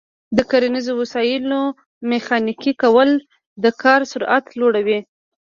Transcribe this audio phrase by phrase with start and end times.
[0.37, 1.61] د کرنیزو وسایلو
[2.11, 3.09] میخانیکي کول
[3.63, 4.99] د کار سرعت لوړوي.